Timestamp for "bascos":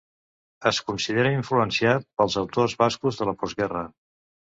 2.81-3.21